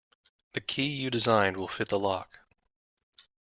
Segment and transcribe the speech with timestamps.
[0.53, 2.39] The key you designed will fit the lock.